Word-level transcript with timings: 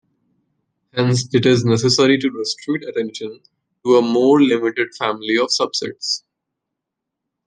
Hence, 0.95 1.27
it 1.31 1.45
is 1.45 1.63
necessary 1.63 2.17
to 2.17 2.31
restrict 2.31 2.85
attention 2.85 3.39
to 3.85 3.97
a 3.97 4.01
more 4.01 4.41
limited 4.41 4.95
family 4.97 5.37
of 5.37 5.49
subsets. 5.49 6.23